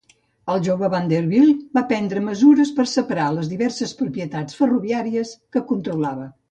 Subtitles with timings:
[0.53, 6.31] El jove Vanderbilt va prendre mesures per a separar les diverses propietats ferroviàries que controlava.